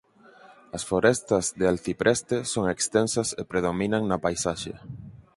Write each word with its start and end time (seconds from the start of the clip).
As 0.77 0.83
forestas 0.91 1.45
de 1.59 1.65
alcipreste 1.73 2.37
son 2.53 2.63
extensas 2.75 3.29
e 3.41 3.43
predominan 3.51 4.03
na 4.05 4.17
paisaxe. 4.25 4.73